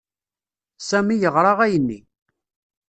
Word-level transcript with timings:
Sami 0.89 1.15
yeɣra 1.21 1.51
ayenni. 1.63 1.99